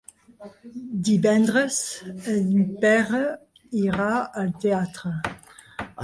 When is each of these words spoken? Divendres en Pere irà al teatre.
Divendres 1.09 1.75
en 2.31 2.47
Pere 2.85 3.19
irà 3.81 4.07
al 4.45 4.49
teatre. 4.65 5.13